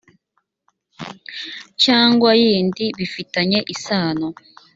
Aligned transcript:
cyangwa 1.83 2.29
y 2.39 2.41
indi 2.55 2.85
bifitanye 2.97 3.59
isano 3.73 4.27